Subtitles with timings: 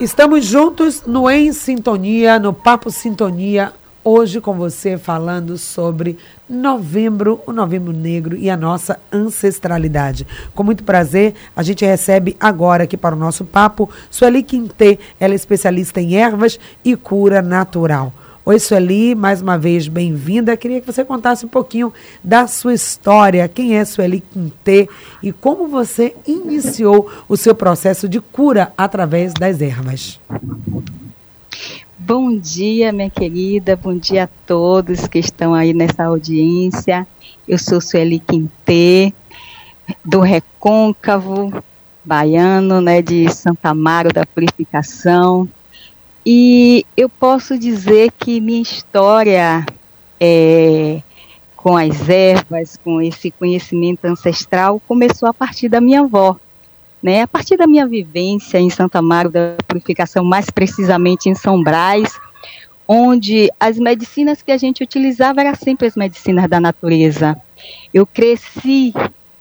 [0.00, 3.70] Estamos juntos no Em Sintonia, no Papo Sintonia,
[4.02, 6.16] hoje com você falando sobre
[6.48, 10.26] novembro, o novembro negro e a nossa ancestralidade.
[10.54, 15.34] Com muito prazer, a gente recebe agora aqui para o nosso papo Sueli Quintê, ela
[15.34, 18.10] é especialista em ervas e cura natural.
[18.50, 20.56] Oi, Sueli, mais uma vez bem-vinda.
[20.56, 24.88] Queria que você contasse um pouquinho da sua história, quem é Sueli Quintê
[25.22, 30.18] e como você iniciou o seu processo de cura através das ervas.
[31.96, 37.06] Bom dia, minha querida, bom dia a todos que estão aí nessa audiência.
[37.46, 39.14] Eu sou Sueli Quintê,
[40.04, 41.52] do Recôncavo,
[42.04, 45.48] baiano, né, de Santa Amaro da Purificação.
[46.24, 49.64] E eu posso dizer que minha história
[50.20, 51.02] é,
[51.56, 56.36] com as ervas, com esse conhecimento ancestral, começou a partir da minha avó.
[57.02, 57.22] Né?
[57.22, 62.18] A partir da minha vivência em Santa Amaro da Purificação, mais precisamente em São Brás,
[62.86, 67.40] onde as medicinas que a gente utilizava eram sempre as medicinas da natureza.
[67.92, 68.92] Eu cresci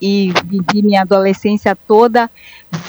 [0.01, 2.29] e vivi minha adolescência toda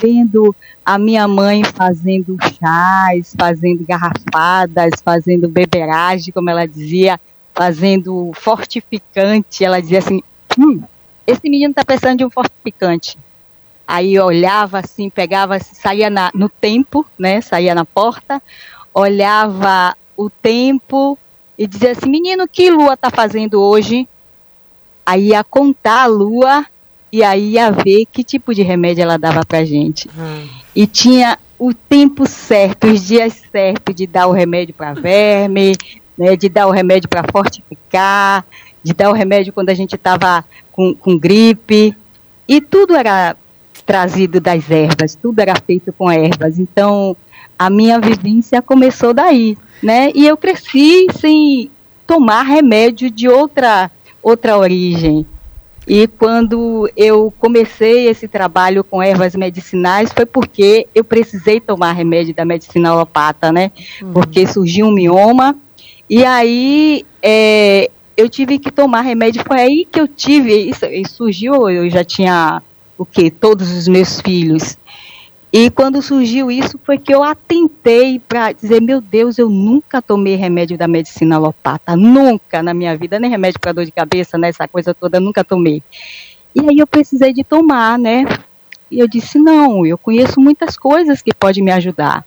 [0.00, 7.20] vendo a minha mãe fazendo chás, fazendo garrafadas, fazendo beberagem, como ela dizia,
[7.54, 9.64] fazendo fortificante.
[9.64, 10.22] Ela dizia assim:
[10.58, 10.82] hum,
[11.26, 13.18] esse menino está precisando de um fortificante.
[13.86, 17.40] Aí olhava assim, pegava, saía na, no tempo, né?
[17.40, 18.40] Saía na porta,
[18.94, 21.18] olhava o tempo
[21.58, 24.08] e dizia assim: menino, que lua está fazendo hoje?
[25.04, 26.66] Aí ia contar a lua
[27.12, 30.08] e aí ia ver que tipo de remédio ela dava pra gente.
[30.16, 30.48] Hum.
[30.74, 35.76] E tinha o tempo certo, os dias certos de dar o remédio para verme,
[36.16, 38.44] né, de dar o remédio para fortificar,
[38.82, 41.94] de dar o remédio quando a gente estava com, com gripe.
[42.48, 43.36] E tudo era
[43.84, 46.58] trazido das ervas, tudo era feito com ervas.
[46.58, 47.16] Então,
[47.58, 50.10] a minha vivência começou daí, né?
[50.14, 51.70] E eu cresci sem
[52.06, 53.90] tomar remédio de outra
[54.22, 55.26] outra origem.
[55.92, 62.32] E quando eu comecei esse trabalho com ervas medicinais foi porque eu precisei tomar remédio
[62.32, 63.72] da medicina alopata, né?
[64.00, 64.12] Uhum.
[64.12, 65.56] Porque surgiu um mioma
[66.08, 69.42] e aí é, eu tive que tomar remédio.
[69.44, 71.68] Foi aí que eu tive isso, surgiu.
[71.68, 72.62] Eu já tinha
[72.96, 74.78] o que todos os meus filhos
[75.52, 80.36] e quando surgiu isso foi que eu atentei para dizer, meu Deus, eu nunca tomei
[80.36, 84.48] remédio da medicina alopata, nunca na minha vida, nem remédio para dor de cabeça, né,
[84.48, 85.82] essa coisa toda, nunca tomei.
[86.54, 88.24] E aí eu precisei de tomar, né?
[88.90, 92.24] E eu disse, não, eu conheço muitas coisas que podem me ajudar.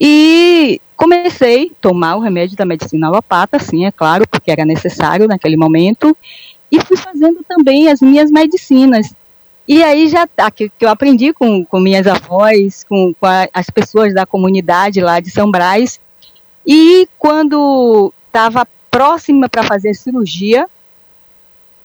[0.00, 5.26] E comecei a tomar o remédio da medicina alopata, sim, é claro, porque era necessário
[5.26, 6.16] naquele momento,
[6.70, 9.14] e fui fazendo também as minhas medicinas.
[9.68, 13.48] E aí já tá, que, que eu aprendi com, com minhas avós, com, com a,
[13.52, 16.00] as pessoas da comunidade lá de São Brás.
[16.64, 20.68] E quando estava próxima para fazer cirurgia,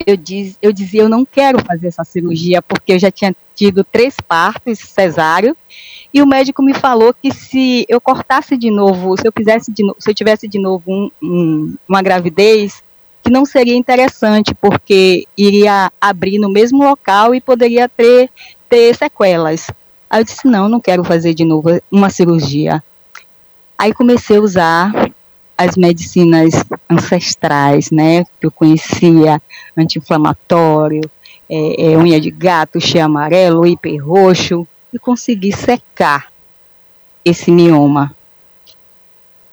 [0.05, 3.83] eu, diz, eu dizia, eu não quero fazer essa cirurgia, porque eu já tinha tido
[3.83, 5.55] três partos cesáreo,
[6.13, 9.83] e o médico me falou que se eu cortasse de novo, se eu fizesse de
[9.99, 12.80] se eu tivesse de novo um, um, uma gravidez,
[13.23, 18.29] que não seria interessante, porque iria abrir no mesmo local e poderia ter,
[18.69, 19.69] ter sequelas.
[20.09, 22.83] Aí eu disse, não, não quero fazer de novo uma cirurgia.
[23.77, 25.11] Aí comecei a usar
[25.57, 26.53] as medicinas
[26.89, 29.41] ancestrais, né, que eu conhecia,
[29.77, 31.01] anti-inflamatório,
[31.47, 36.31] é, é, unha de gato, cheio amarelo, hiper roxo, e consegui secar
[37.23, 38.15] esse mioma.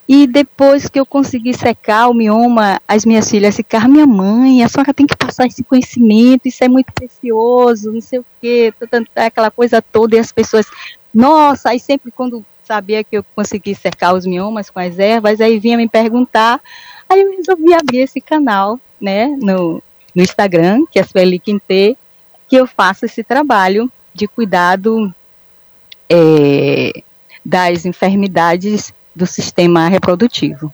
[0.08, 4.68] E depois que eu consegui secar o mioma, as minhas filhas ficaram, minha mãe, a
[4.68, 8.72] senhora tem que passar esse conhecimento, isso é muito precioso, não sei o quê,
[9.14, 10.66] aquela coisa toda, e as pessoas,
[11.12, 15.58] nossa, aí sempre quando sabia que eu consegui secar os miomas com as ervas, aí
[15.58, 16.58] vinha me perguntar,
[17.06, 19.82] aí eu resolvi abrir esse canal, né, no,
[20.14, 21.98] no Instagram, que é Sueli Quintê,
[22.48, 25.14] que eu faço esse trabalho de cuidado
[26.08, 27.02] é,
[27.44, 30.72] das enfermidades do sistema reprodutivo.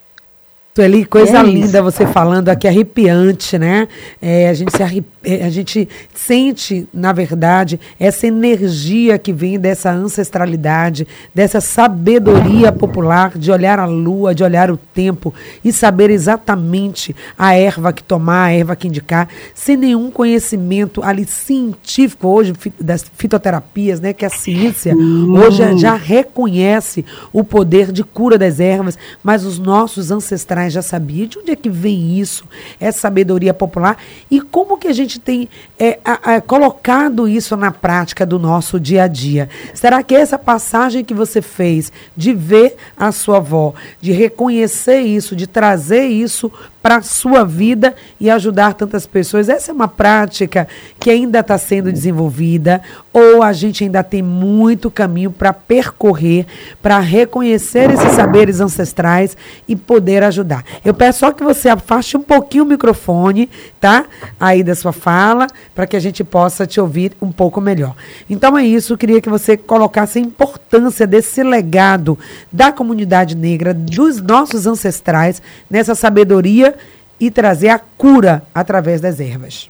[0.75, 3.87] Sueli, coisa é linda você falando aqui, arrepiante, né?
[4.21, 9.91] É, a, gente se arrepia, a gente sente, na verdade, essa energia que vem dessa
[9.91, 15.33] ancestralidade, dessa sabedoria popular de olhar a lua, de olhar o tempo
[15.63, 21.25] e saber exatamente a erva que tomar, a erva que indicar, sem nenhum conhecimento ali
[21.25, 24.13] científico hoje das fitoterapias, né?
[24.13, 30.11] Que a ciência hoje já reconhece o poder de cura das ervas, mas os nossos
[30.11, 32.45] ancestrais já sabia de onde é que vem isso,
[32.79, 33.97] essa sabedoria popular
[34.29, 38.37] e como que a gente gente tem é, a, a, colocado isso na prática do
[38.37, 39.49] nosso dia a dia?
[39.73, 45.35] Será que essa passagem que você fez de ver a sua avó, de reconhecer isso,
[45.35, 46.51] de trazer isso
[46.85, 49.49] para a sua vida e ajudar tantas pessoas.
[49.49, 50.67] Essa é uma prática
[50.99, 52.79] que ainda está sendo desenvolvida
[53.11, 56.45] ou a gente ainda tem muito caminho para percorrer,
[56.83, 59.35] para reconhecer esses saberes ancestrais
[59.67, 60.63] e poder ajudar.
[60.83, 63.49] Eu peço só que você afaste um pouquinho o microfone,
[63.81, 64.05] tá?
[64.39, 67.95] Aí da sua fala, para que a gente possa te ouvir um pouco melhor.
[68.29, 72.19] Então é isso, eu queria que você colocasse a importância desse legado
[72.51, 76.74] da comunidade negra, dos nossos ancestrais, nessa sabedoria
[77.19, 79.69] e trazer a cura através das ervas?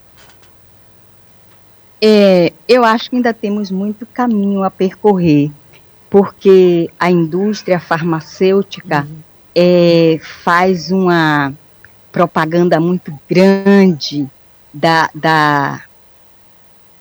[2.02, 5.50] É, eu acho que ainda temos muito caminho a percorrer,
[6.10, 9.18] porque a indústria farmacêutica uhum.
[9.56, 11.54] é, faz uma
[12.12, 14.28] propaganda muito grande
[14.74, 15.82] da, da,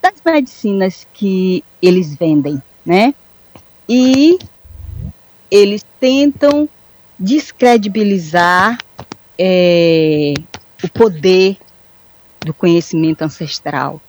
[0.01, 3.15] das medicinas que eles vendem, né?
[3.89, 4.39] E
[5.51, 6.69] eles tentam
[7.19, 8.79] descredibilizar
[9.39, 10.35] é,
[10.83, 11.57] o poder
[12.41, 14.01] do conhecimento ancestral,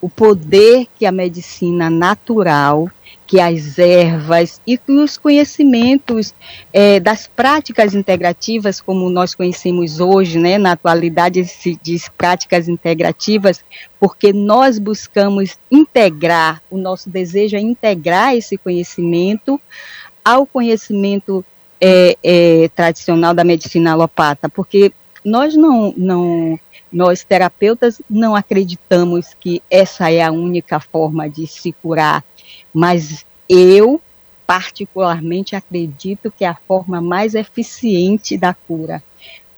[0.00, 2.90] o poder que a medicina natural,
[3.26, 6.34] que as ervas e que os conhecimentos
[6.72, 13.64] é, das práticas integrativas, como nós conhecemos hoje, né, na atualidade se diz práticas integrativas,
[14.00, 19.60] porque nós buscamos integrar, o nosso desejo é integrar esse conhecimento
[20.24, 21.44] ao conhecimento
[21.80, 24.92] é, é, tradicional da medicina alopata, porque
[25.24, 26.60] nós não, não,
[26.92, 32.24] nós terapeutas não acreditamos que essa é a única forma de se curar,
[32.72, 34.00] mas eu
[34.46, 39.02] particularmente acredito que é a forma mais eficiente da cura.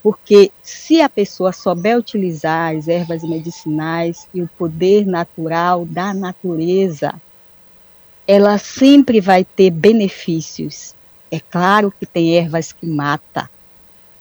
[0.03, 7.15] Porque se a pessoa souber utilizar as ervas medicinais e o poder natural da natureza,
[8.27, 10.95] ela sempre vai ter benefícios
[11.33, 13.49] é claro que tem ervas que mata.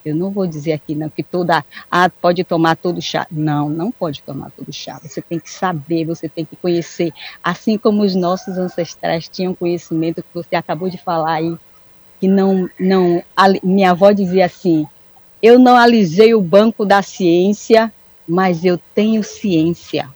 [0.04, 3.28] Eu não vou dizer aqui não que toda ah pode tomar todo chá.
[3.30, 4.98] Não, não pode tomar todo chá.
[5.04, 7.12] Você tem que saber, você tem que conhecer,
[7.44, 11.56] assim como os nossos ancestrais tinham conhecimento que você acabou de falar aí,
[12.20, 14.88] que não não a, minha avó dizia assim:
[15.44, 17.94] "Eu não alisei o banco da ciência,
[18.26, 20.10] mas eu tenho ciência".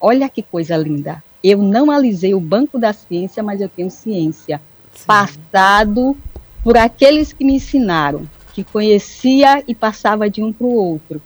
[0.00, 1.22] Olha que coisa linda.
[1.42, 4.60] Eu não alisei o banco da ciência, mas eu tenho ciência
[5.06, 6.16] passado
[6.62, 11.20] por aqueles que me ensinaram, que conhecia e passava de um para o outro.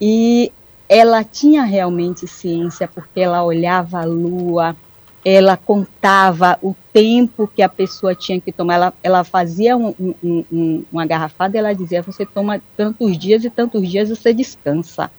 [0.00, 0.52] E
[0.88, 4.74] ela tinha realmente ciência, porque ela olhava a lua,
[5.24, 8.74] ela contava o tempo que a pessoa tinha que tomar.
[8.74, 13.44] Ela, ela fazia um, um, um, uma garrafada e ela dizia: você toma tantos dias
[13.44, 15.10] e tantos dias você descansa.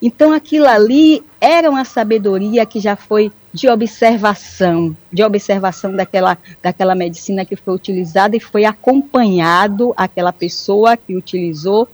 [0.00, 6.94] Então aquilo ali era uma sabedoria que já foi de observação, de observação daquela, daquela
[6.94, 11.88] medicina que foi utilizada e foi acompanhado aquela pessoa que utilizou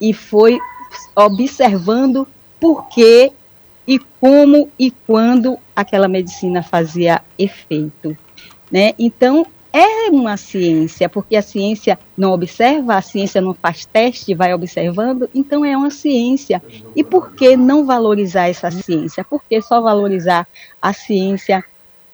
[0.00, 0.58] e foi
[1.14, 2.26] observando
[2.58, 3.32] por que
[3.86, 8.16] e como e quando aquela medicina fazia efeito.
[8.70, 8.92] Né?
[8.98, 14.54] Então, é uma ciência, porque a ciência não observa, a ciência não faz teste, vai
[14.54, 16.62] observando, então é uma ciência.
[16.94, 19.24] E por que não valorizar essa ciência?
[19.24, 20.46] Por que só valorizar
[20.80, 21.64] a ciência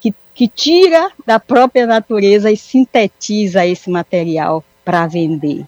[0.00, 5.66] que, que tira da própria natureza e sintetiza esse material para vender?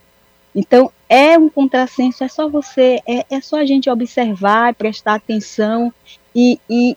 [0.54, 5.92] Então, é um contrassenso, é só você, é, é só a gente observar, prestar atenção
[6.34, 6.96] e, e,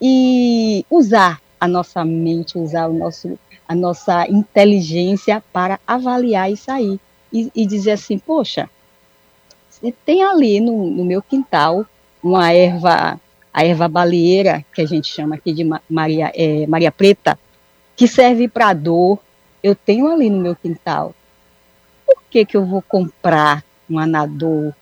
[0.00, 3.36] e usar a nossa mente, usar o nosso
[3.68, 6.98] a nossa inteligência para avaliar isso aí
[7.30, 8.68] e, e dizer assim, poxa,
[10.04, 11.84] tem ali no, no, meu quintal
[12.22, 13.20] uma erva,
[13.52, 17.38] a erva baleeira, que a gente chama aqui de Maria, é, Maria Preta,
[17.94, 19.18] que serve para dor,
[19.62, 21.14] eu tenho ali no meu quintal.
[22.06, 24.72] Por que, que eu vou comprar um anador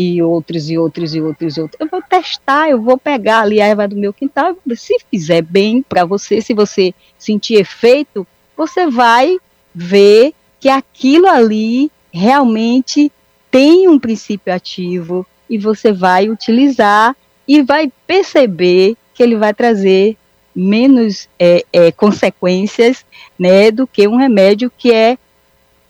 [0.00, 1.78] e outros e outros e outros e outros.
[1.78, 5.82] Eu vou testar, eu vou pegar ali a erva do meu quintal, se fizer bem
[5.82, 8.26] para você, se você sentir efeito,
[8.56, 9.36] você vai
[9.74, 13.12] ver que aquilo ali realmente
[13.50, 17.14] tem um princípio ativo e você vai utilizar
[17.46, 20.16] e vai perceber que ele vai trazer
[20.56, 23.04] menos é, é, consequências
[23.38, 25.18] né, do que um remédio que é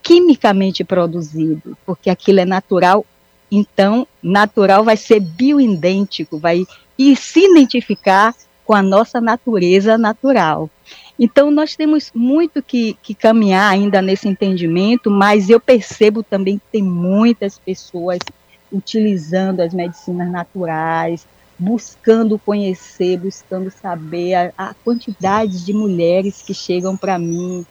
[0.02, 3.06] quimicamente produzido, porque aquilo é natural
[3.50, 6.64] então, natural vai ser bioidêntico, vai
[6.98, 10.70] e se identificar com a nossa natureza natural.
[11.18, 16.64] Então, nós temos muito que, que caminhar ainda nesse entendimento, mas eu percebo também que
[16.72, 18.18] tem muitas pessoas
[18.72, 21.26] utilizando as medicinas naturais,
[21.58, 27.66] buscando conhecer, buscando saber a, a quantidade de mulheres que chegam para mim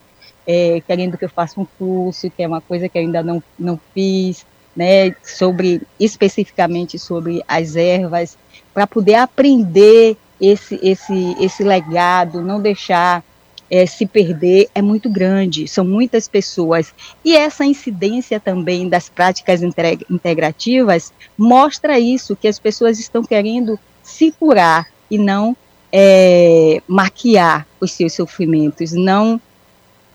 [0.46, 3.78] é, querendo que eu faça um curso, que é uma coisa que ainda não, não
[3.94, 4.44] fiz,
[4.80, 8.38] né, sobre especificamente sobre as ervas,
[8.72, 13.22] para poder aprender esse, esse, esse legado, não deixar
[13.70, 16.94] é, se perder é muito grande, são muitas pessoas.
[17.22, 24.32] E essa incidência também das práticas integrativas mostra isso, que as pessoas estão querendo se
[24.32, 25.54] curar e não
[25.92, 29.38] é, maquiar os seus sofrimentos, não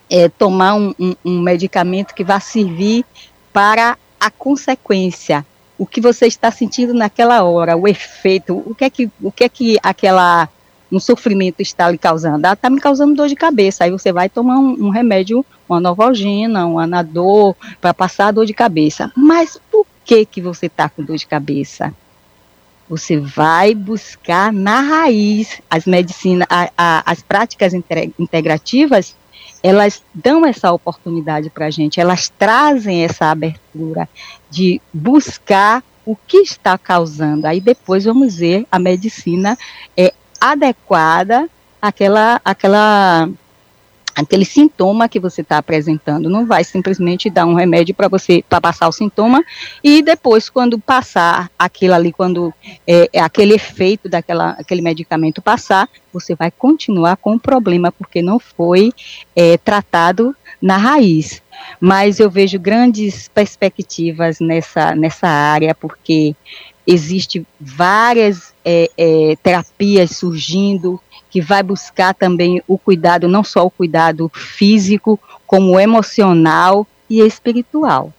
[0.09, 3.05] é, tomar um, um, um medicamento que vá servir
[3.53, 5.45] para a consequência,
[5.77, 9.43] o que você está sentindo naquela hora, o efeito, o que é que, o que,
[9.43, 10.49] é que aquela
[10.91, 12.45] um sofrimento está lhe causando?
[12.45, 13.83] Ah, está me causando dor de cabeça.
[13.83, 18.45] Aí você vai tomar um, um remédio, uma novalgina, um anador, para passar a dor
[18.45, 19.11] de cabeça.
[19.15, 21.93] Mas por que que você está com dor de cabeça?
[22.89, 29.15] Você vai buscar na raiz as medicinas, as práticas integrativas
[29.65, 34.07] elas dão essa oportunidade para a gente, elas trazem essa abertura
[34.47, 37.47] de buscar o que está causando.
[37.47, 39.57] Aí depois vamos ver a medicina
[39.97, 41.49] é adequada
[41.81, 43.27] àquela, àquela
[44.15, 46.29] aquele sintoma que você está apresentando.
[46.29, 49.43] Não vai simplesmente dar um remédio para você para passar o sintoma
[49.83, 52.53] e depois, quando passar aquilo ali, quando
[52.87, 58.21] é, é, aquele efeito daquela aquele medicamento passar, você vai continuar com o problema porque
[58.21, 58.93] não foi
[59.35, 61.43] é, tratado na raiz.
[61.79, 66.35] Mas eu vejo grandes perspectivas nessa nessa área porque
[66.87, 70.99] existe várias é, é, terapias surgindo
[71.35, 78.13] que vai buscar também o cuidado, não só o cuidado físico, como emocional e espiritual.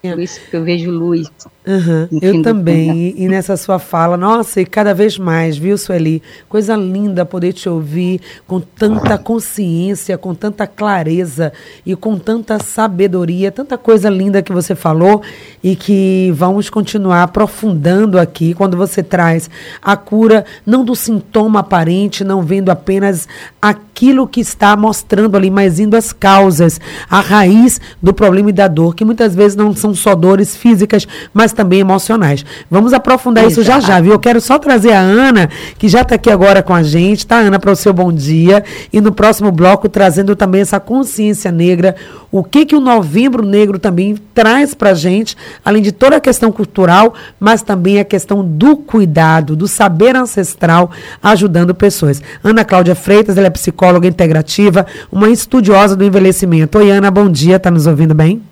[0.00, 1.30] Por isso que eu vejo luz.
[1.64, 3.14] Uhum, eu também.
[3.16, 6.20] E, e, nessa sua fala, nossa, e cada vez mais, viu, Sueli?
[6.48, 11.52] Coisa linda poder te ouvir com tanta consciência, com tanta clareza
[11.86, 15.22] e com tanta sabedoria, tanta coisa linda que você falou
[15.62, 19.48] e que vamos continuar aprofundando aqui quando você traz
[19.80, 23.28] a cura, não do sintoma aparente, não vendo apenas
[23.60, 28.66] aquilo que está mostrando ali, mas indo às causas, a raiz do problema e da
[28.66, 32.44] dor, que muitas vezes não são só dores físicas, mas também emocionais.
[32.70, 33.60] Vamos aprofundar Exato.
[33.60, 34.12] isso já já, viu?
[34.12, 37.36] Eu quero só trazer a Ana, que já está aqui agora com a gente, tá,
[37.36, 38.64] Ana, para o seu bom dia.
[38.92, 41.96] E no próximo bloco, trazendo também essa consciência negra,
[42.30, 46.20] o que, que o Novembro Negro também traz para a gente, além de toda a
[46.20, 50.90] questão cultural, mas também a questão do cuidado, do saber ancestral,
[51.22, 52.22] ajudando pessoas.
[52.42, 56.78] Ana Cláudia Freitas, ela é psicóloga integrativa, uma estudiosa do envelhecimento.
[56.78, 58.51] Oi, Ana, bom dia, tá nos ouvindo bem?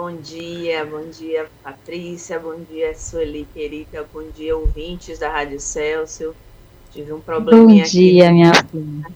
[0.00, 6.34] Bom dia, bom dia Patrícia, bom dia Sueli querida, bom dia ouvintes da Rádio Celso.
[6.90, 8.32] Tive um probleminha bom dia, aqui.
[8.32, 9.06] minha filha.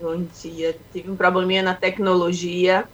[0.00, 2.88] Bom dia, tive um probleminha na tecnologia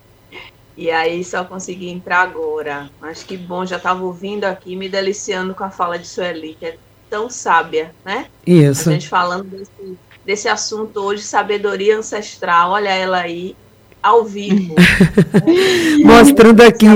[0.76, 2.90] e aí só consegui entrar agora.
[3.00, 6.66] Mas que bom, já estava ouvindo aqui, me deliciando com a fala de Sueli, que
[6.66, 6.76] é
[7.08, 8.26] tão sábia, né?
[8.44, 8.90] Isso.
[8.90, 13.54] A gente falando desse, desse assunto hoje, sabedoria ancestral, olha ela aí,
[14.02, 14.74] ao vivo.
[16.04, 16.86] Mostrando aqui.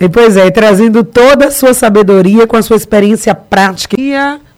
[0.00, 3.96] E, pois é, trazendo toda a sua sabedoria com a sua experiência prática.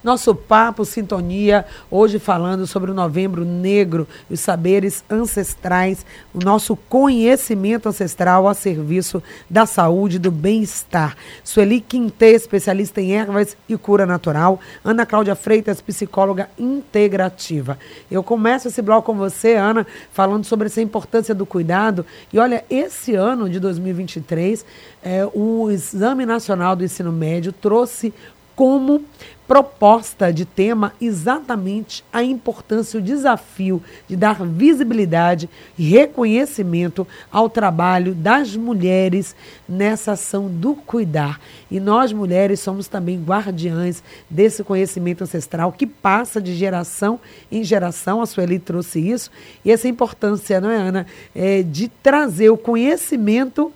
[0.08, 7.90] Nosso papo Sintonia, hoje falando sobre o Novembro Negro, os saberes ancestrais, o nosso conhecimento
[7.90, 11.14] ancestral a serviço da saúde e do bem-estar.
[11.44, 14.58] Sueli Quintê, especialista em ervas e cura natural.
[14.82, 17.78] Ana Cláudia Freitas, psicóloga integrativa.
[18.10, 22.06] Eu começo esse bloco com você, Ana, falando sobre essa importância do cuidado.
[22.32, 24.64] E olha, esse ano de 2023,
[25.02, 28.10] é, o Exame Nacional do Ensino Médio trouxe
[28.58, 29.04] como
[29.48, 38.14] proposta de tema exatamente a importância, o desafio de dar visibilidade e reconhecimento ao trabalho
[38.14, 39.34] das mulheres
[39.66, 41.40] nessa ação do cuidar.
[41.70, 47.18] E nós, mulheres, somos também guardiães desse conhecimento ancestral que passa de geração
[47.50, 48.20] em geração.
[48.20, 49.30] A Sueli trouxe isso.
[49.64, 51.06] E essa importância, não é, Ana?
[51.34, 53.72] É de trazer o conhecimento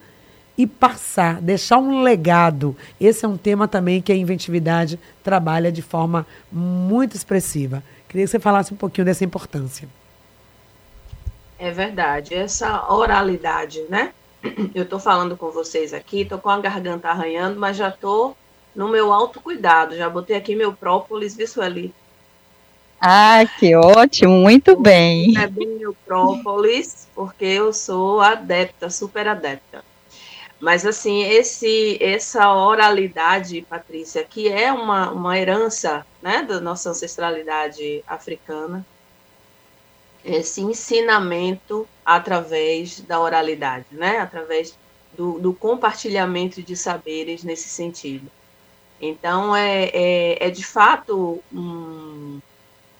[0.56, 2.76] e passar, deixar um legado.
[3.00, 7.82] Esse é um tema também que a inventividade trabalha de forma muito expressiva.
[8.08, 9.88] Queria que você falasse um pouquinho dessa importância.
[11.58, 12.34] É verdade.
[12.34, 14.12] Essa oralidade, né?
[14.74, 18.36] Eu estou falando com vocês aqui, estou com a garganta arranhando, mas já estou
[18.74, 19.96] no meu autocuidado.
[19.96, 21.94] Já botei aqui meu própolis, viu, Sueli?
[23.00, 25.36] Ah, que ótimo, muito bem.
[25.36, 29.84] É bem meu própolis, porque eu sou adepta, super adepta.
[30.62, 38.04] Mas, assim, esse, essa oralidade, Patrícia, que é uma, uma herança né, da nossa ancestralidade
[38.06, 38.86] africana,
[40.24, 44.78] esse ensinamento através da oralidade, né, através
[45.16, 48.30] do, do compartilhamento de saberes nesse sentido.
[49.00, 52.40] Então, é, é, é de fato um,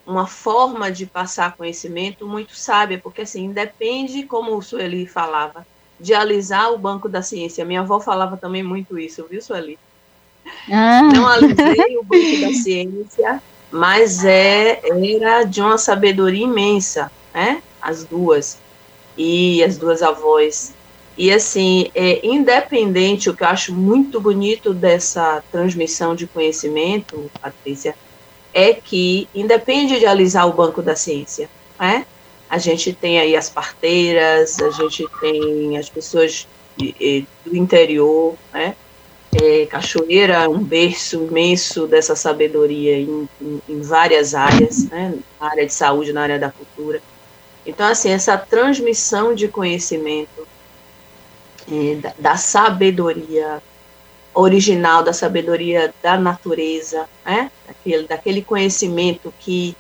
[0.05, 5.65] uma forma de passar conhecimento muito sábia, porque assim, depende, como o Sueli falava,
[6.03, 7.65] de alisar o banco da ciência.
[7.65, 9.79] Minha avó falava também muito isso, viu, Sueli?
[10.71, 11.03] Ah.
[11.03, 17.63] Não alisei o banco da ciência, mas é, era de uma sabedoria imensa, né?
[17.81, 18.59] As duas.
[19.17, 20.75] E as duas avós.
[21.17, 27.95] E assim, é independente, o que eu acho muito bonito dessa transmissão de conhecimento, Patrícia,
[28.53, 32.07] é que independe de alisar o banco da ciência, né?
[32.53, 38.77] A gente tem aí as parteiras, a gente tem as pessoas do interior, né?
[39.43, 45.15] É, Cachoeira, um berço imenso dessa sabedoria em, em, em várias áreas, né?
[45.41, 47.01] na área de saúde, na área da cultura.
[47.65, 50.47] Então, assim, essa transmissão de conhecimento
[51.67, 53.63] é, da, da, sabedoria
[54.35, 57.51] original, da sabedoria da natureza, né?
[57.67, 59.75] daquele, daquele conhecimento que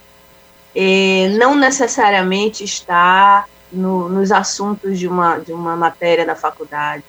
[0.74, 7.04] é, não necessariamente está no, nos assuntos de uma, de uma matéria da faculdade.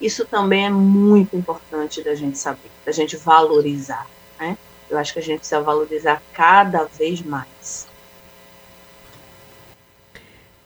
[0.00, 4.06] Isso também é muito importante da gente saber, da gente valorizar.
[4.38, 4.56] Né?
[4.88, 7.89] Eu acho que a gente precisa valorizar cada vez mais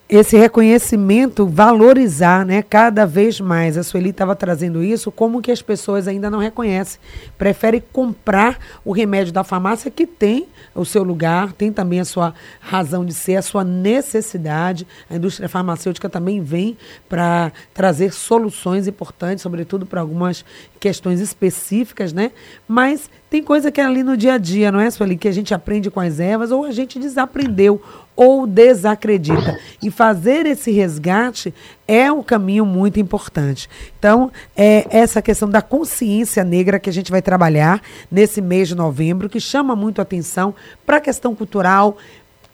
[0.09, 3.79] esse reconhecimento valorizar, né, cada vez mais.
[3.79, 7.01] A Sueli estava trazendo isso, como que as pessoas ainda não reconhecem,
[7.39, 12.35] preferem comprar o remédio da farmácia que tem o seu lugar, tem também a sua
[12.61, 14.87] razão de ser, a sua necessidade.
[15.09, 16.77] A indústria farmacêutica também vem
[17.09, 20.45] para trazer soluções importantes, sobretudo para algumas
[20.85, 22.31] questões específicas, né?
[22.69, 25.33] Mas tem coisa que é ali no dia a dia, não é, Sueli, que a
[25.33, 27.81] gente aprende com as ervas ou a gente desaprendeu
[28.15, 29.59] ou desacredita.
[29.83, 31.55] E fazer esse resgate
[31.89, 33.67] é um caminho muito importante.
[33.99, 38.75] Então, é essa questão da consciência negra que a gente vai trabalhar nesse mês de
[38.75, 41.97] novembro, que chama muito atenção para a questão cultural.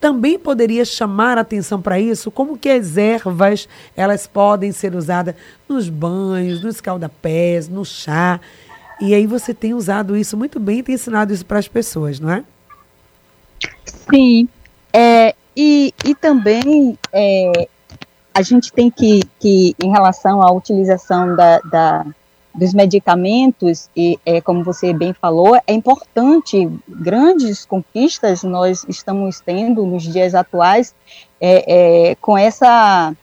[0.01, 5.35] Também poderia chamar atenção para isso, como que as ervas elas podem ser usadas
[5.69, 8.41] nos banhos, nos escaldapés, no chá.
[8.99, 12.31] E aí você tem usado isso muito bem, tem ensinado isso para as pessoas, não
[12.31, 12.45] é?
[14.11, 14.49] Sim.
[14.93, 17.69] É, e, e também é,
[18.35, 22.07] a gente tem que, que, em relação à utilização da, da
[22.55, 29.87] dos medicamentos, e é, como você bem falou, é importante, grandes conquistas nós estamos tendo
[29.87, 30.95] nos dias atuais
[31.41, 33.15] é, é, com essa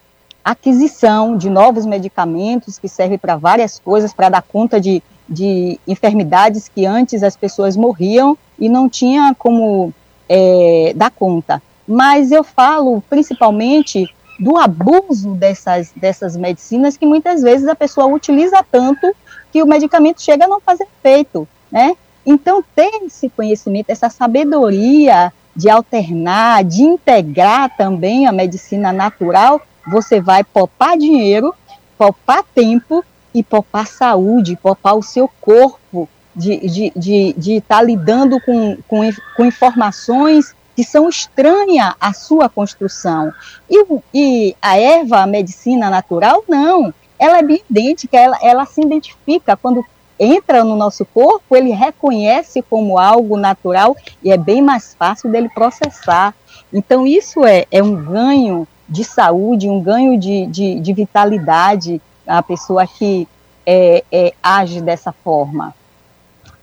[0.43, 6.69] aquisição de novos medicamentos que servem para várias coisas, para dar conta de, de enfermidades
[6.69, 9.93] que antes as pessoas morriam e não tinha como
[10.29, 11.61] é, dar conta.
[11.85, 18.63] Mas eu falo principalmente do abuso dessas, dessas medicinas que muitas vezes a pessoa utiliza
[18.71, 19.15] tanto
[19.51, 21.95] que o medicamento chega a não fazer efeito, né?
[22.25, 30.19] Então, ter esse conhecimento, essa sabedoria de alternar, de integrar também a medicina natural, você
[30.19, 31.53] vai poupar dinheiro,
[31.97, 37.81] poupar tempo e poupar saúde, poupar o seu corpo de estar de, de, de tá
[37.81, 38.99] lidando com, com,
[39.35, 43.33] com informações que são estranhas à sua construção.
[43.67, 46.93] E, e a erva, a medicina natural, não.
[47.17, 49.83] Ela é bem idêntica, ela, ela se identifica quando
[50.19, 55.49] entra no nosso corpo, ele reconhece como algo natural e é bem mais fácil dele
[55.49, 56.35] processar.
[56.71, 62.43] Então, isso é, é um ganho de saúde, um ganho de, de, de vitalidade a
[62.43, 63.27] pessoa que
[63.65, 65.73] é, é, age dessa forma.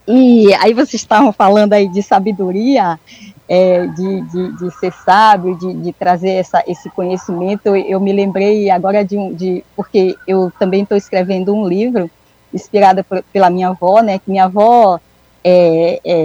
[0.06, 3.00] E aí vocês estavam falando aí de sabedoria,
[3.48, 7.74] é, de, de, de, ser sábio, de, de trazer essa, esse conhecimento.
[7.76, 12.10] Eu me lembrei agora de, de porque eu também estou escrevendo um livro
[12.52, 14.18] inspirada por, pela minha avó, né?
[14.18, 14.98] Que minha avó,
[15.42, 16.24] é, é,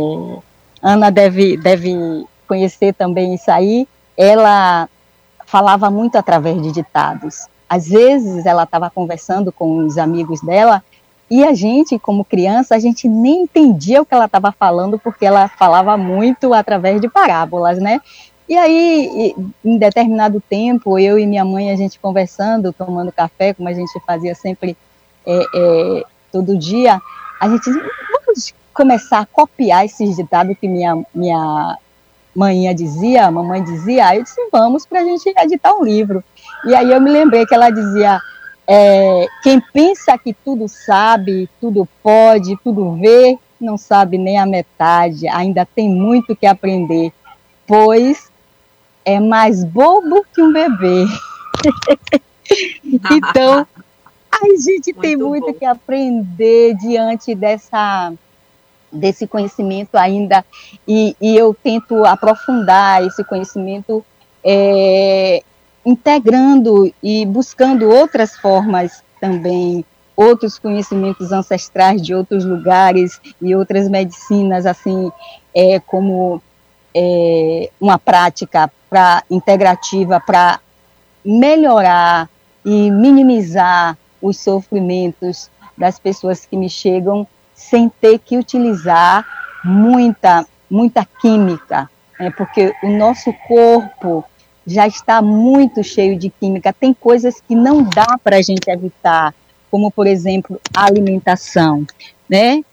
[0.82, 3.88] Ana deve, deve conhecer também isso aí.
[4.17, 4.88] Ela
[5.45, 7.47] falava muito através de ditados.
[7.67, 10.84] Às vezes ela estava conversando com os amigos dela
[11.29, 15.25] e a gente, como criança, a gente nem entendia o que ela estava falando, porque
[15.25, 18.01] ela falava muito através de parábolas, né?
[18.47, 23.69] E aí, em determinado tempo, eu e minha mãe, a gente conversando, tomando café, como
[23.69, 24.75] a gente fazia sempre
[25.23, 26.99] é, é, todo dia,
[27.39, 31.77] a gente vamos começar a copiar esses ditados que minha, minha
[32.35, 36.23] mãe dizia, mamãe dizia, aí eu disse, vamos para a gente editar um livro.
[36.65, 38.19] E aí eu me lembrei que ela dizia,
[38.71, 45.27] é, quem pensa que tudo sabe, tudo pode, tudo vê, não sabe nem a metade,
[45.27, 47.12] ainda tem muito que aprender,
[47.65, 48.32] pois
[49.03, 51.05] é mais bobo que um bebê.
[53.12, 53.65] então,
[54.32, 55.53] a gente muito tem muito bom.
[55.53, 58.13] que aprender diante dessa
[58.91, 60.43] desse conhecimento ainda
[60.88, 64.03] e, e eu tento aprofundar esse conhecimento
[64.43, 65.43] é,
[65.85, 74.65] integrando e buscando outras formas também outros conhecimentos ancestrais de outros lugares e outras medicinas
[74.65, 75.11] assim
[75.55, 76.41] é, como
[76.93, 80.59] é, uma prática para integrativa para
[81.23, 82.29] melhorar
[82.65, 89.25] e minimizar os sofrimentos das pessoas que me chegam sem ter que utilizar
[89.63, 91.89] muita, muita química,
[92.19, 92.31] né?
[92.31, 94.23] porque o nosso corpo
[94.69, 96.71] já está muito cheio de química.
[96.71, 99.34] Tem coisas que não dá para a gente evitar,
[99.71, 101.86] como, por exemplo, a alimentação,
[102.29, 102.63] né?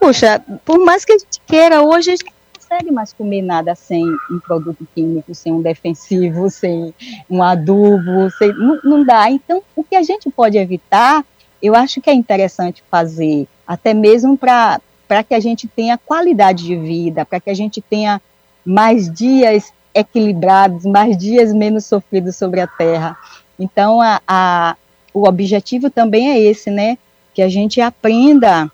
[0.00, 4.04] Puxa, por mais que a gente queira, hoje a gente consegue mais comer nada sem
[4.30, 6.94] um produto químico, sem um defensivo, sem
[7.28, 9.30] um adubo, sem, não, não dá.
[9.30, 11.24] Então, o que a gente pode evitar,
[11.62, 14.80] eu acho que é interessante fazer, até mesmo para
[15.28, 18.22] que a gente tenha qualidade de vida, para que a gente tenha
[18.64, 23.16] mais dias equilibrados, mais dias menos sofridos sobre a Terra.
[23.58, 24.76] Então, a, a,
[25.12, 26.96] o objetivo também é esse, né?
[27.34, 28.70] Que a gente aprenda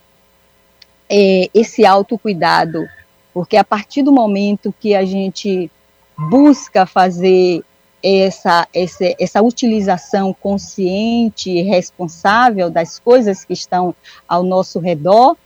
[1.08, 2.86] é, esse autocuidado,
[3.32, 5.70] porque a partir do momento que a gente
[6.16, 7.62] busca fazer
[8.02, 13.94] essa, essa, essa utilização consciente e responsável das coisas que estão
[14.28, 15.36] ao nosso redor,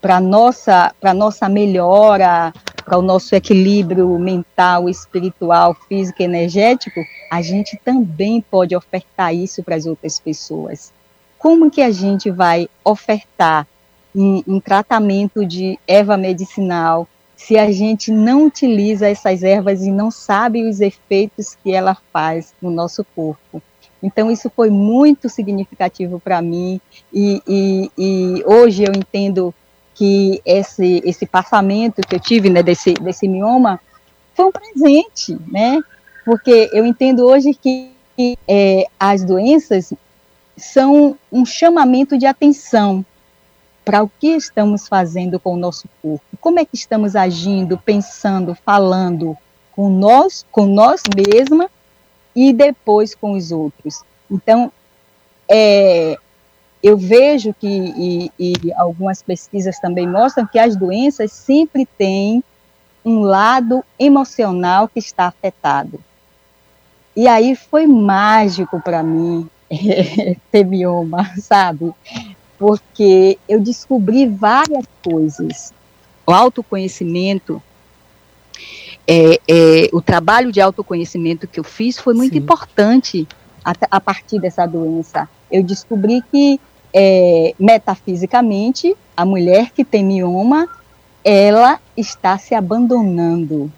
[0.00, 7.78] para nossa para nossa melhora, para o nosso equilíbrio mental, espiritual, físico energético, a gente
[7.84, 10.92] também pode ofertar isso para as outras pessoas.
[11.38, 13.66] Como que a gente vai ofertar
[14.14, 20.10] em, em tratamento de erva medicinal, se a gente não utiliza essas ervas e não
[20.10, 23.62] sabe os efeitos que ela faz no nosso corpo.
[24.02, 26.80] Então, isso foi muito significativo para mim,
[27.12, 29.54] e, e, e, hoje eu entendo
[29.94, 33.80] que esse, esse passamento que eu tive né, desse, desse mioma
[34.34, 35.80] foi um presente, né?
[36.24, 37.92] Porque eu entendo hoje que
[38.48, 39.92] é, as doenças
[40.56, 43.04] são um chamamento de atenção
[43.84, 48.54] para o que estamos fazendo com o nosso corpo, como é que estamos agindo, pensando,
[48.54, 49.36] falando
[49.72, 51.68] com nós, com nós mesma
[52.34, 54.02] e depois com os outros.
[54.30, 54.70] Então,
[55.48, 56.16] é,
[56.82, 62.42] eu vejo que, e, e algumas pesquisas também mostram que as doenças sempre têm
[63.04, 66.02] um lado emocional que está afetado.
[67.14, 69.48] E aí foi mágico para mim
[70.50, 71.92] ter mioma, sabe?
[72.62, 75.74] porque eu descobri várias coisas.
[76.24, 77.60] O autoconhecimento,
[79.04, 82.38] é, é, o trabalho de autoconhecimento que eu fiz foi muito Sim.
[82.38, 83.26] importante
[83.64, 85.28] a, a, partir dessa doença.
[85.50, 86.60] Eu descobri que,
[86.92, 90.68] é, metafisicamente, a mulher que tem mioma,
[91.24, 93.70] ela está se abandonando.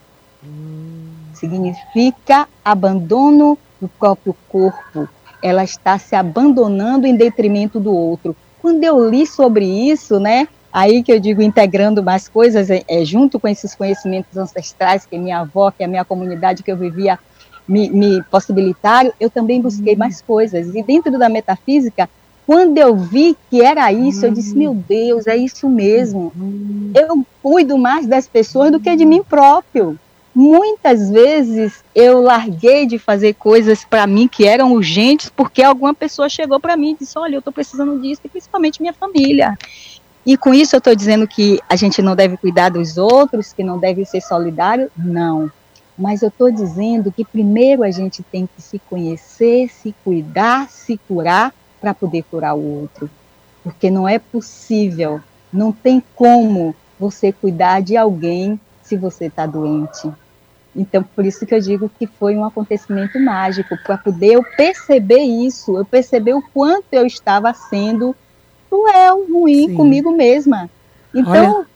[0.44, 1.12] Hum.
[1.34, 5.08] Significa abandono do próprio corpo.
[5.42, 11.02] Ela está se abandonando em detrimento do outro quando eu li sobre isso, né, aí
[11.02, 15.40] que eu digo integrando mais coisas, é, é, junto com esses conhecimentos ancestrais que minha
[15.40, 17.18] avó, que a minha comunidade que eu vivia
[17.68, 19.98] me, me possibilitaram, eu também busquei uhum.
[19.98, 20.74] mais coisas.
[20.74, 22.08] E dentro da metafísica,
[22.46, 26.30] quando eu vi que era isso, eu disse, meu Deus, é isso mesmo.
[26.36, 26.92] Uhum.
[26.94, 29.98] Eu cuido mais das pessoas do que de mim próprio.
[30.34, 36.28] Muitas vezes eu larguei de fazer coisas para mim que eram urgentes porque alguma pessoa
[36.28, 39.56] chegou para mim e disse: Olha, eu estou precisando disso, e principalmente minha família.
[40.26, 43.62] E com isso eu estou dizendo que a gente não deve cuidar dos outros, que
[43.62, 44.90] não deve ser solidário?
[44.96, 45.50] Não.
[45.96, 50.98] Mas eu estou dizendo que primeiro a gente tem que se conhecer, se cuidar, se
[51.06, 51.54] curar
[51.84, 53.10] para poder curar o outro.
[53.62, 55.20] Porque não é possível,
[55.52, 60.10] não tem como você cuidar de alguém se você está doente.
[60.74, 65.20] Então, por isso que eu digo que foi um acontecimento mágico, para poder eu perceber
[65.20, 68.16] isso, eu perceber o quanto eu estava sendo
[68.70, 69.74] cruel, ruim Sim.
[69.74, 70.70] comigo mesma.
[71.14, 71.32] Então.
[71.32, 71.66] Olha,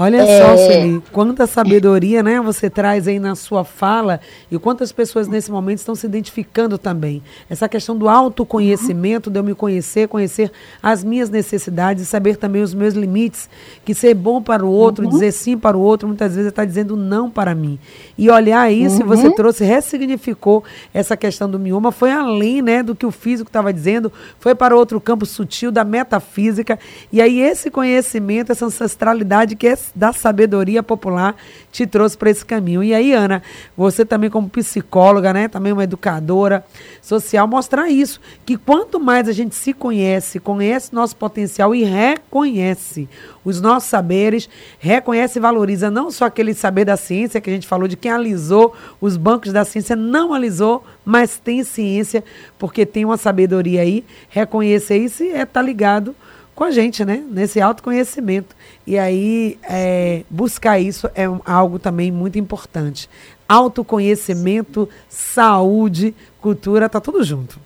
[0.00, 0.40] Olha é...
[0.40, 4.18] só, Sueli, quanta sabedoria, né, você traz aí na sua fala
[4.50, 7.22] e quantas pessoas nesse momento estão se identificando também.
[7.50, 10.50] Essa questão do autoconhecimento, de eu me conhecer, conhecer
[10.82, 13.48] as minhas necessidades saber também os meus limites,
[13.84, 15.10] que ser bom para o outro, uhum.
[15.10, 17.78] dizer sim para o outro, muitas vezes está dizendo não para mim.
[18.16, 19.06] E olhar isso, uhum.
[19.06, 23.70] você trouxe, ressignificou essa questão do mioma, foi além, né, do que o físico estava
[23.70, 26.78] dizendo, foi para outro campo sutil da metafísica.
[27.12, 31.34] E aí esse conhecimento, essa ancestralidade que é da sabedoria popular
[31.72, 32.82] te trouxe para esse caminho.
[32.82, 33.42] E aí, Ana,
[33.76, 36.64] você também como psicóloga, né, também uma educadora
[37.00, 43.08] social, mostrar isso, que quanto mais a gente se conhece, conhece nosso potencial e reconhece
[43.44, 44.48] os nossos saberes,
[44.78, 48.10] reconhece e valoriza não só aquele saber da ciência que a gente falou de quem
[48.10, 52.22] alisou os bancos da ciência, não alisou, mas tem ciência,
[52.58, 56.14] porque tem uma sabedoria aí, reconhecer isso e é tá ligado
[56.60, 57.24] com a gente, né?
[57.26, 58.54] Nesse autoconhecimento.
[58.86, 63.08] E aí, é, buscar isso é um, algo também muito importante.
[63.48, 67.58] Autoconhecimento, saúde, cultura, tá tudo junto.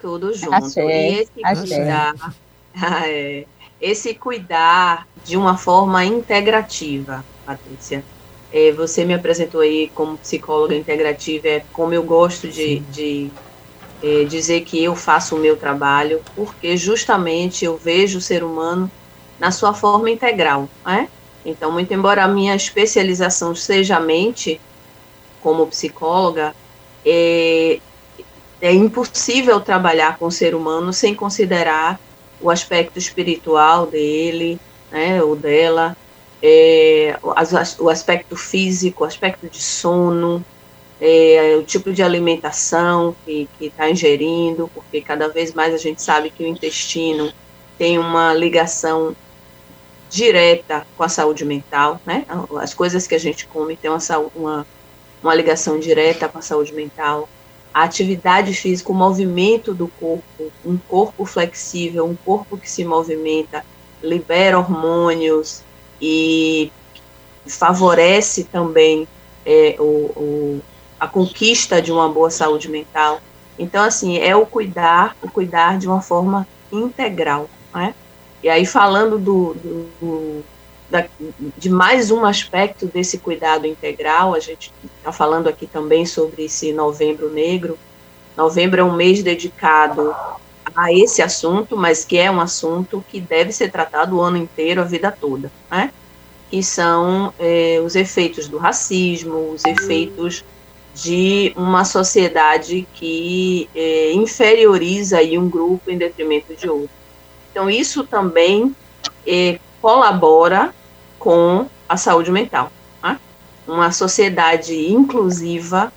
[0.00, 0.54] Tudo junto.
[0.54, 1.32] Achei, esse
[1.66, 2.14] cuidar,
[3.04, 3.44] é,
[3.80, 8.04] esse cuidar de uma forma integrativa, Patrícia.
[8.52, 13.32] É, você me apresentou aí como psicóloga integrativa, é como eu gosto de, de
[14.02, 18.90] é, dizer que eu faço o meu trabalho, porque justamente eu vejo o ser humano
[19.38, 20.68] na sua forma integral.
[20.84, 21.08] Né?
[21.44, 24.60] Então, muito embora a minha especialização seja a mente,
[25.42, 26.54] como psicóloga,
[27.04, 27.80] é,
[28.60, 31.98] é impossível trabalhar com o ser humano sem considerar
[32.40, 35.96] o aspecto espiritual dele, né, ou dela,
[36.42, 37.18] é,
[37.78, 40.44] o aspecto físico, o aspecto de sono,
[41.00, 46.30] é, o tipo de alimentação que está ingerindo, porque cada vez mais a gente sabe
[46.30, 47.32] que o intestino
[47.76, 49.14] tem uma ligação
[50.10, 52.24] direta com a saúde mental, né?
[52.60, 53.98] As coisas que a gente come têm uma,
[54.34, 54.66] uma,
[55.22, 57.28] uma ligação direta com a saúde mental.
[57.72, 63.64] A atividade física, o movimento do corpo, um corpo flexível, um corpo que se movimenta,
[64.02, 65.62] libera hormônios
[66.00, 66.72] e
[67.46, 69.06] favorece também
[69.44, 70.62] é, o, o
[70.98, 73.20] a conquista de uma boa saúde mental.
[73.58, 77.94] Então, assim, é o cuidar, o cuidar de uma forma integral, né?
[78.42, 80.44] E aí, falando do, do,
[80.88, 81.06] da,
[81.56, 86.72] de mais um aspecto desse cuidado integral, a gente está falando aqui também sobre esse
[86.72, 87.76] Novembro Negro.
[88.36, 90.14] Novembro é um mês dedicado
[90.74, 94.80] a esse assunto, mas que é um assunto que deve ser tratado o ano inteiro,
[94.80, 95.92] a vida toda, né?
[96.48, 100.44] Que são é, os efeitos do racismo, os efeitos
[101.02, 106.90] de uma sociedade que é, inferioriza aí um grupo em detrimento de outro.
[107.52, 108.74] Então, isso também
[109.24, 110.74] é, colabora
[111.16, 112.72] com a saúde mental.
[113.00, 113.16] Né?
[113.66, 115.92] Uma sociedade inclusiva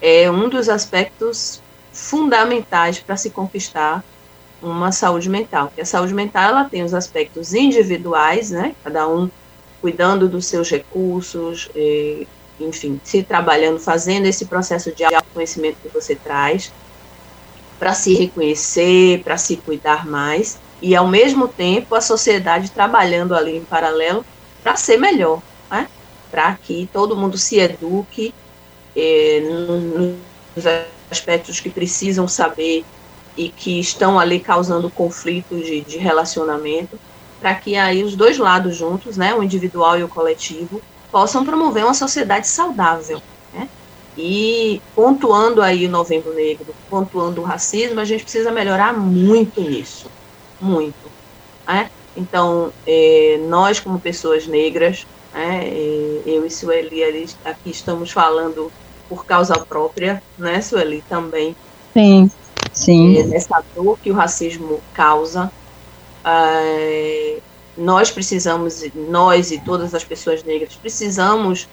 [0.00, 1.60] é um dos aspectos
[1.92, 4.02] fundamentais para se conquistar
[4.62, 5.66] uma saúde mental.
[5.66, 8.74] Porque a saúde mental ela tem os aspectos individuais, né?
[8.82, 9.30] cada um
[9.82, 12.26] cuidando dos seus recursos, eh,
[12.60, 16.72] enfim, se trabalhando, fazendo esse processo de autoconhecimento que você traz,
[17.78, 23.56] para se reconhecer, para se cuidar mais, e ao mesmo tempo a sociedade trabalhando ali
[23.56, 24.24] em paralelo
[24.62, 25.88] para ser melhor, né?
[26.30, 28.34] para que todo mundo se eduque
[28.94, 29.40] eh,
[30.54, 30.64] nos
[31.10, 32.84] aspectos que precisam saber
[33.36, 36.98] e que estão ali causando conflitos de, de relacionamento,
[37.38, 41.84] para que aí os dois lados juntos, né, o individual e o coletivo, possam promover
[41.84, 43.20] uma sociedade saudável.
[43.52, 43.68] Né?
[44.16, 50.10] E pontuando aí o Novembro Negro, pontuando o racismo, a gente precisa melhorar muito nisso,
[50.60, 51.10] muito.
[51.66, 51.90] Né?
[52.16, 58.72] Então, é, nós como pessoas negras, né, é, eu e Sueli aqui estamos falando
[59.08, 61.54] por causa própria, né, Sueli, também.
[61.92, 62.30] Sim,
[62.72, 63.18] sim.
[63.18, 65.52] É, nessa dor que o racismo causa.
[66.24, 67.38] É,
[67.76, 71.68] nós precisamos, nós e todas as pessoas negras, precisamos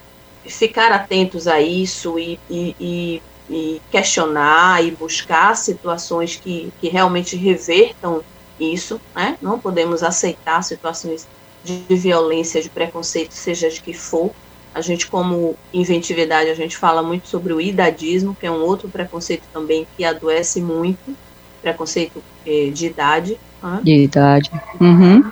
[0.46, 7.36] ficar atentos a isso e, e, e, e questionar e buscar situações que, que realmente
[7.36, 8.22] revertam
[8.60, 9.38] isso, né?
[9.42, 11.28] Não podemos aceitar situações
[11.64, 14.32] de violência, de preconceito, seja de que for.
[14.76, 18.90] A gente, como inventividade, a gente fala muito sobre o idadismo, que é um outro
[18.90, 21.16] preconceito também que adoece muito,
[21.62, 23.40] preconceito eh, de idade.
[23.62, 23.80] Né?
[23.84, 24.52] De idade.
[24.82, 25.32] Uhum.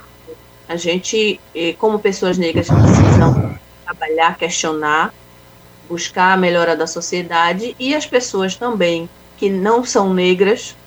[0.71, 5.13] A gente, eh, como pessoas negras, precisam trabalhar, questionar,
[5.89, 10.77] buscar a melhora da sociedade e as pessoas também que não são negras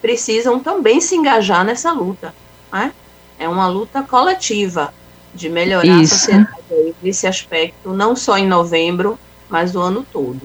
[0.00, 2.34] precisam também se engajar nessa luta.
[2.72, 2.94] Né?
[3.38, 4.94] É uma luta coletiva.
[5.34, 6.14] de melhorar Isso.
[6.14, 9.18] a sociedade nesse aspecto, não só em novembro,
[9.50, 10.40] mas o ano todo.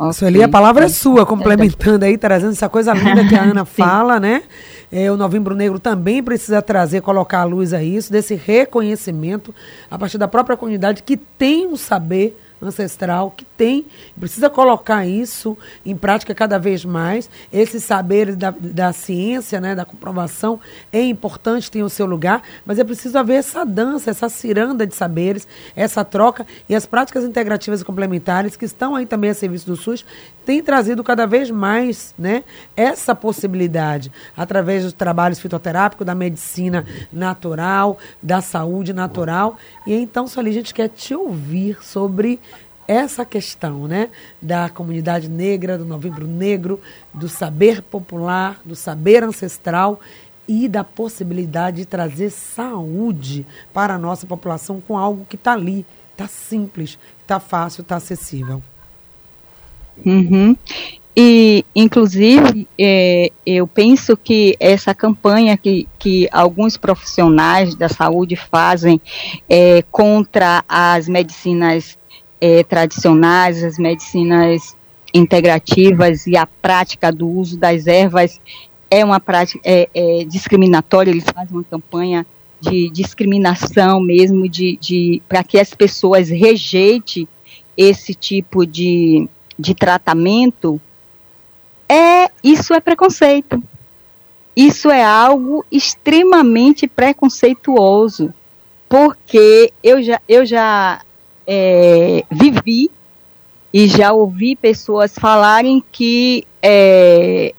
[0.00, 0.12] Okay.
[0.12, 4.20] Sueli, a palavra é sua, complementando aí, trazendo essa coisa linda que a Ana fala,
[4.20, 4.44] né?
[4.92, 9.52] É, o Novembro Negro também precisa trazer, colocar a luz a isso, desse reconhecimento
[9.90, 13.86] a partir da própria comunidade que tem um saber ancestral que tem,
[14.18, 17.30] precisa colocar isso em prática cada vez mais.
[17.52, 20.60] Esses saberes da, da ciência, né, da comprovação,
[20.92, 24.94] é importante, tem o seu lugar, mas é preciso haver essa dança, essa ciranda de
[24.94, 29.66] saberes, essa troca e as práticas integrativas e complementares que estão aí também a serviço
[29.66, 30.04] do SUS
[30.48, 32.42] têm trazido cada vez mais né,
[32.74, 39.58] essa possibilidade, através dos trabalhos fitoterápicos, da medicina natural, da saúde natural.
[39.86, 42.40] E então, Soli, a gente quer te ouvir sobre
[42.88, 44.08] essa questão né,
[44.40, 46.80] da comunidade negra, do novembro negro,
[47.12, 50.00] do saber popular, do saber ancestral
[50.48, 55.84] e da possibilidade de trazer saúde para a nossa população com algo que está ali,
[56.12, 58.62] está simples, está fácil, está acessível.
[60.04, 60.56] Uhum.
[61.20, 69.00] E, inclusive, é, eu penso que essa campanha que, que alguns profissionais da saúde fazem
[69.48, 71.97] é, contra as medicinas
[72.40, 74.76] é, tradicionais, as medicinas
[75.12, 78.40] integrativas e a prática do uso das ervas
[78.90, 82.26] é uma prática é, é discriminatória, eles fazem uma campanha
[82.60, 87.28] de discriminação mesmo, de, de para que as pessoas rejeitem
[87.76, 90.80] esse tipo de, de tratamento,
[91.88, 93.62] é isso é preconceito.
[94.56, 98.34] Isso é algo extremamente preconceituoso,
[98.88, 101.00] porque eu já, eu já
[101.50, 102.90] é, vivi
[103.72, 107.54] e já ouvi pessoas falarem que é,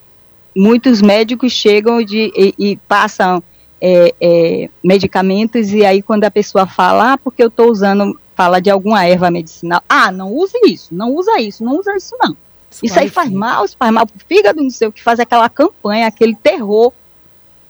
[0.55, 3.41] muitos médicos chegam de, e, e passam
[3.81, 8.61] é, é, medicamentos e aí quando a pessoa fala, ah, porque eu estou usando, fala
[8.61, 12.37] de alguma erva medicinal, ah, não use isso, não usa isso, não usa isso não.
[12.71, 15.19] Isso, isso aí faz mal, isso faz mal pro fígado, não sei o que, faz
[15.19, 16.93] aquela campanha, aquele terror.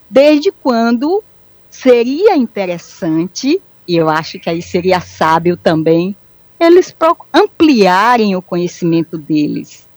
[0.10, 1.24] Desde quando
[1.70, 6.16] seria interessante e eu acho que aí seria sábio também
[6.60, 6.96] eles
[7.34, 9.88] ampliarem o conhecimento deles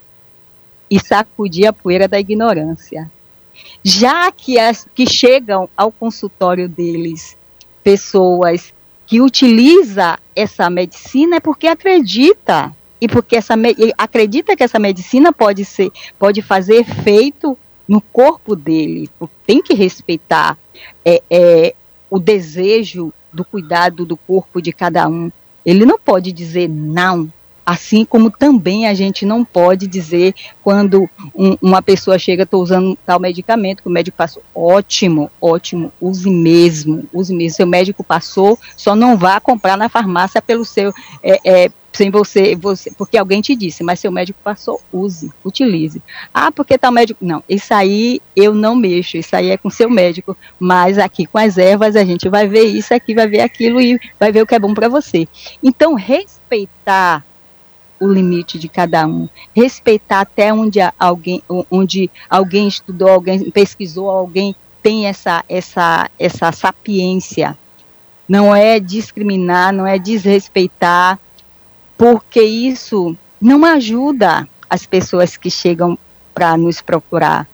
[0.90, 3.10] e sacudir a poeira da ignorância.
[3.84, 7.36] Já que, as, que chegam ao consultório deles
[7.84, 8.72] pessoas
[9.06, 13.54] que utilizam essa medicina é porque acredita e porque essa
[13.98, 19.10] acredita que essa medicina pode ser pode fazer efeito no corpo dele
[19.44, 20.56] tem que respeitar
[21.04, 21.74] é, é,
[22.08, 25.30] o desejo do cuidado do corpo de cada um.
[25.64, 27.30] Ele não pode dizer não,
[27.64, 32.98] assim como também a gente não pode dizer quando um, uma pessoa chega, estou usando
[33.06, 37.56] tal medicamento, que o médico passou, ótimo, ótimo, use mesmo, use mesmo.
[37.56, 40.92] Seu médico passou, só não vá comprar na farmácia pelo seu,
[41.22, 46.02] é, é, sem você, você, porque alguém te disse, mas seu médico passou, use, utilize.
[46.32, 47.24] Ah, porque tal médico.
[47.24, 51.38] Não, isso aí eu não mexo, isso aí é com seu médico, mas aqui com
[51.38, 54.46] as ervas a gente vai ver isso aqui, vai ver aquilo e vai ver o
[54.46, 55.28] que é bom para você.
[55.62, 57.24] Então, respeitar
[58.00, 64.56] o limite de cada um, respeitar até onde alguém, onde alguém estudou, alguém pesquisou, alguém
[64.82, 67.56] tem essa, essa, essa sapiência.
[68.28, 71.18] Não é discriminar, não é desrespeitar,
[71.96, 75.98] porque isso não ajuda as pessoas que chegam
[76.34, 77.46] para nos procurar,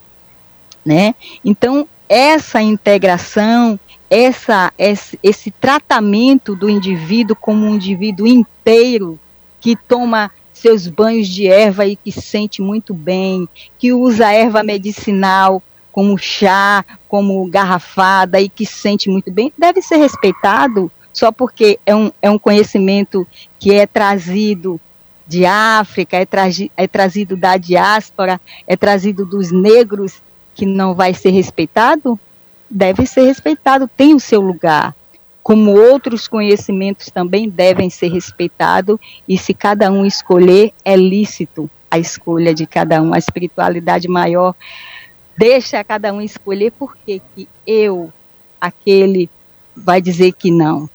[0.85, 1.14] né?
[1.44, 9.18] Então, essa integração, essa, esse, esse tratamento do indivíduo como um indivíduo inteiro
[9.61, 13.48] que toma seus banhos de erva e que sente muito bem,
[13.79, 19.96] que usa erva medicinal como chá, como garrafada e que sente muito bem, deve ser
[19.96, 23.26] respeitado só porque é um, é um conhecimento
[23.59, 24.81] que é trazido
[25.26, 26.44] de África, é, tra
[26.76, 30.22] é trazido da diáspora, é trazido dos negros,
[30.54, 32.18] que não vai ser respeitado?
[32.70, 34.94] Deve ser respeitado, tem o seu lugar.
[35.42, 41.98] Como outros conhecimentos também devem ser respeitados, e se cada um escolher, é lícito a
[41.98, 43.12] escolha de cada um.
[43.12, 44.54] A espiritualidade maior
[45.37, 48.12] deixa cada um escolher, porque que eu,
[48.61, 49.28] aquele,
[49.76, 50.88] vai dizer que não.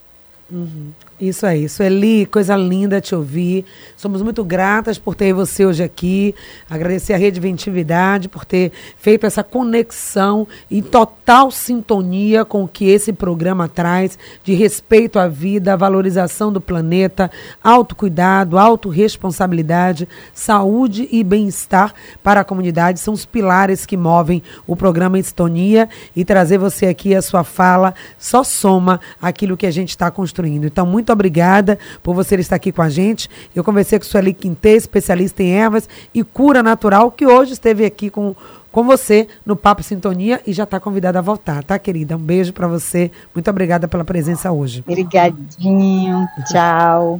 [0.53, 0.97] Uhum.
[1.19, 3.65] Isso aí, Sueli, coisa linda te ouvir.
[3.95, 6.33] Somos muito gratas por ter você hoje aqui.
[6.69, 12.89] Agradecer a Rede Ventividade por ter feito essa conexão em total sintonia com o que
[12.89, 17.29] esse programa traz de respeito à vida, valorização do planeta,
[17.63, 21.93] autocuidado, autorresponsabilidade, saúde e bem-estar
[22.23, 22.99] para a comunidade.
[22.99, 27.43] São os pilares que movem o programa em sintonia e trazer você aqui a sua
[27.43, 30.65] fala só soma aquilo que a gente está construindo.
[30.65, 33.29] Então, muito muito obrigada por você estar aqui com a gente.
[33.53, 38.09] Eu conversei com Sueli Quinte, especialista em ervas e cura natural, que hoje esteve aqui
[38.09, 38.33] com,
[38.71, 42.15] com você no Papo Sintonia e já está convidada a voltar, tá, querida?
[42.15, 43.11] Um beijo para você.
[43.35, 44.81] Muito obrigada pela presença hoje.
[44.87, 46.25] Obrigadinho.
[46.49, 47.19] Tchau.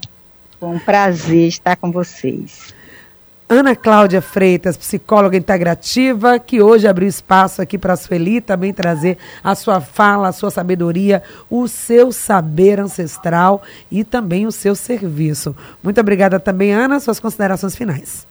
[0.58, 2.74] Foi um prazer estar com vocês.
[3.48, 9.18] Ana Cláudia Freitas, psicóloga integrativa, que hoje abriu espaço aqui para a Sueli também trazer
[9.44, 15.56] a sua fala, a sua sabedoria, o seu saber ancestral e também o seu serviço.
[15.84, 18.26] Muito obrigada também, Ana, suas considerações finais.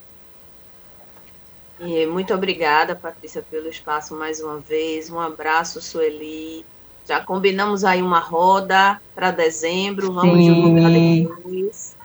[1.79, 5.11] E muito obrigada, Patrícia, pelo espaço mais uma vez.
[5.11, 6.65] Um abraço, Sueli.
[7.07, 10.55] Já combinamos aí uma roda para dezembro, vamos Sim.
[10.55, 11.97] divulgar depois.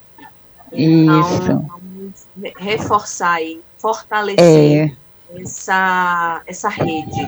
[0.72, 1.87] Então, Isso
[2.58, 4.96] reforçar e fortalecer
[5.36, 5.42] é.
[5.42, 7.28] essa, essa rede.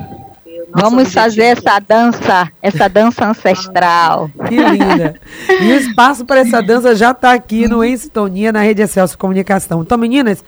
[0.72, 4.30] Vamos fazer essa dança, essa dança ancestral.
[4.48, 5.20] Que linda.
[5.62, 9.18] E o espaço para essa dança já está aqui no Em Sintonia, na Rede Excelso
[9.18, 9.82] Comunicação.
[9.82, 10.44] Então, meninas,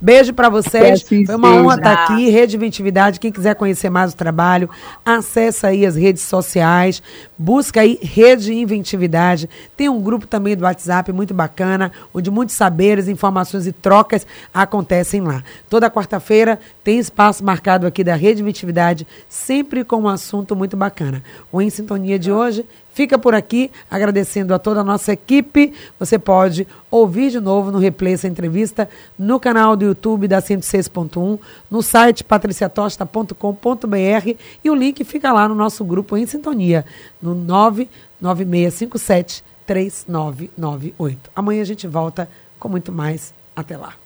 [0.00, 1.02] Beijo para vocês.
[1.02, 2.30] Assim Foi uma honra estar tá aqui.
[2.30, 3.20] Rede Inventividade.
[3.20, 4.68] Quem quiser conhecer mais o trabalho,
[5.04, 7.02] acessa aí as redes sociais.
[7.36, 9.48] Busca aí Rede Inventividade.
[9.76, 15.20] Tem um grupo também do WhatsApp muito bacana, onde muitos saberes, informações e trocas acontecem
[15.20, 15.42] lá.
[15.68, 21.22] Toda quarta-feira tem espaço marcado aqui da Rede Inventividade, sempre com um assunto muito bacana.
[21.52, 25.74] O Em Sintonia de hoje fica por aqui, agradecendo a toda a nossa equipe.
[25.98, 28.88] Você pode ouvir de novo no replay essa entrevista
[29.18, 31.38] no canal do YouTube da 106.1,
[31.70, 34.30] no site patriciatosta.com.br
[34.64, 36.84] e o link fica lá no nosso grupo em sintonia,
[37.20, 41.30] no 99657 3998.
[41.34, 42.28] Amanhã a gente volta
[42.58, 43.34] com muito mais.
[43.54, 43.99] Até lá.